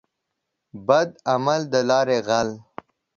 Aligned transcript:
بد 0.87 1.09
عمل 1.31 1.61
دلاري 1.73 2.19
غل. 2.27 2.49